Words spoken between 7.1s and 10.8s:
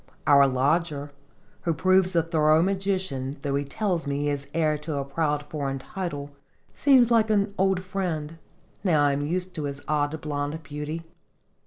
like an old friend, now I am used to his odd blonde